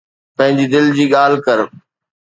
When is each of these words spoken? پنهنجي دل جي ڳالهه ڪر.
پنهنجي 0.37 0.65
دل 0.73 0.85
جي 0.95 1.05
ڳالهه 1.13 1.43
ڪر. 1.45 1.59